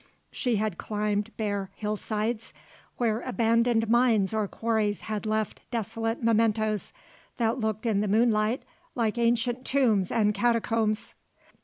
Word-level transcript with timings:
She 0.31 0.55
had 0.55 0.79
climbed 0.79 1.29
bare 1.37 1.69
hill 1.75 1.95
sides 1.95 2.55
where 2.97 3.21
abandoned 3.21 3.87
mines 3.87 4.33
or 4.33 4.47
quarries 4.47 5.01
had 5.01 5.27
left 5.27 5.61
desolate 5.69 6.23
mementoes 6.23 6.91
that 7.37 7.59
looked 7.59 7.85
in 7.85 8.01
the 8.01 8.07
moonlight 8.07 8.63
like 8.95 9.19
ancient 9.19 9.63
tombs 9.63 10.11
and 10.11 10.33
catacombs. 10.33 11.13